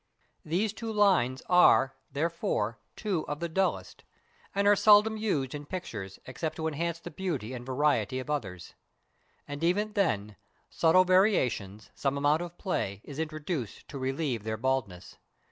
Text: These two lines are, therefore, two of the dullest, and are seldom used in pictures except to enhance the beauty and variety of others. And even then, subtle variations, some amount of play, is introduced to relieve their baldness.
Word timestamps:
These 0.43 0.73
two 0.73 0.91
lines 0.91 1.43
are, 1.47 1.93
therefore, 2.11 2.79
two 2.95 3.23
of 3.27 3.39
the 3.39 3.47
dullest, 3.47 4.03
and 4.55 4.67
are 4.67 4.75
seldom 4.75 5.15
used 5.15 5.53
in 5.53 5.67
pictures 5.67 6.17
except 6.25 6.55
to 6.55 6.65
enhance 6.67 6.97
the 6.99 7.11
beauty 7.11 7.53
and 7.53 7.63
variety 7.63 8.17
of 8.17 8.27
others. 8.27 8.73
And 9.47 9.63
even 9.63 9.93
then, 9.93 10.37
subtle 10.71 11.03
variations, 11.05 11.91
some 11.93 12.17
amount 12.17 12.41
of 12.41 12.57
play, 12.57 13.01
is 13.03 13.19
introduced 13.19 13.87
to 13.89 13.99
relieve 13.99 14.43
their 14.43 14.57
baldness. 14.57 15.17